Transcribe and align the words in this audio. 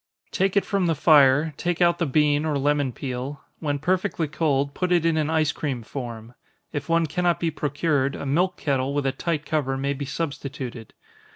Take 0.31 0.57
it 0.57 0.65
from 0.65 0.87
the 0.87 0.95
fire, 0.95 1.53
take 1.57 1.79
out 1.79 1.99
the 1.99 2.07
bean, 2.07 2.43
or 2.43 2.57
lemon 2.57 2.91
peel 2.91 3.41
when 3.59 3.77
perfectly 3.77 4.27
cold, 4.27 4.73
put 4.73 4.91
it 4.91 5.05
in 5.05 5.15
an 5.15 5.29
ice 5.29 5.51
cream 5.51 5.83
form 5.83 6.33
if 6.73 6.89
one 6.89 7.05
cannot 7.05 7.39
be 7.39 7.51
procured, 7.51 8.15
a 8.15 8.25
milk 8.25 8.57
kettle, 8.57 8.95
with 8.95 9.05
a 9.05 9.11
tight 9.11 9.45
cover, 9.45 9.77
may 9.77 9.93
be 9.93 10.05
substituted. 10.05 10.95